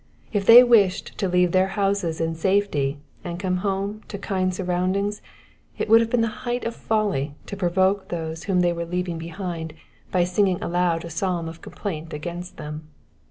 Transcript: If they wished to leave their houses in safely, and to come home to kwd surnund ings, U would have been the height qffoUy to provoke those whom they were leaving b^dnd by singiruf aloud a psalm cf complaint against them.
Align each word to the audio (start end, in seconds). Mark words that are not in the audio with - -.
If 0.33 0.47
they 0.47 0.63
wished 0.63 1.15
to 1.19 1.27
leave 1.29 1.51
their 1.51 1.67
houses 1.77 2.19
in 2.19 2.33
safely, 2.33 2.97
and 3.23 3.37
to 3.39 3.43
come 3.43 3.57
home 3.57 4.01
to 4.07 4.17
kwd 4.17 4.47
surnund 4.47 4.95
ings, 4.95 5.21
U 5.77 5.85
would 5.85 6.01
have 6.01 6.09
been 6.09 6.21
the 6.21 6.27
height 6.41 6.63
qffoUy 6.63 7.33
to 7.45 7.55
provoke 7.55 8.07
those 8.09 8.45
whom 8.45 8.61
they 8.61 8.73
were 8.73 8.83
leaving 8.85 9.19
b^dnd 9.19 9.73
by 10.11 10.23
singiruf 10.23 10.63
aloud 10.63 11.05
a 11.05 11.11
psalm 11.11 11.45
cf 11.45 11.61
complaint 11.61 12.13
against 12.13 12.57
them. 12.57 12.87